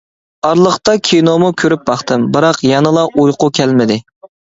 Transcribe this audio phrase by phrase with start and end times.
[0.47, 4.05] ئارىلىقتا كىنومۇ كۆرۈپ باقتىم، بىراق يەنىلا ئۇيقۇ كەلمىدى.